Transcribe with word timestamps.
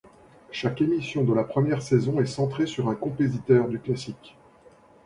Chaque 0.51 0.81
émission 0.81 1.23
de 1.23 1.31
la 1.31 1.43
première 1.43 1.83
saison 1.83 2.19
est 2.19 2.25
centrée 2.25 2.65
sur 2.65 2.89
un 2.89 2.95
compositeur 2.95 3.67
du 3.67 3.77
classique. 3.79 4.35